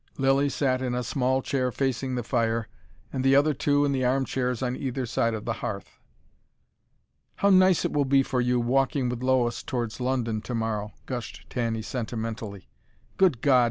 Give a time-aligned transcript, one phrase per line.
[0.17, 2.67] Lilly sat in a small chair facing the fire,
[3.13, 5.99] the other two in the armchairs on either side the hearth.
[7.35, 11.83] "How nice it will be for you, walking with Lois towards London tomorrow," gushed Tanny
[11.83, 12.67] sentimentally.
[13.17, 13.59] "Good God!"